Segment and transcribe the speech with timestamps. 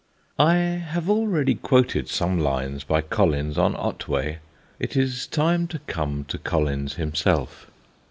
[0.39, 4.39] I have already quoted some lines by Collins on Otway;
[4.79, 7.69] it is time to come to Collins himself.